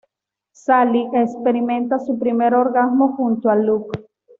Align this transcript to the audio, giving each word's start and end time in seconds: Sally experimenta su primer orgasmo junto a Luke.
Sally 0.51 1.11
experimenta 1.13 1.99
su 1.99 2.17
primer 2.17 2.55
orgasmo 2.55 3.09
junto 3.15 3.49
a 3.51 3.55
Luke. 3.55 4.07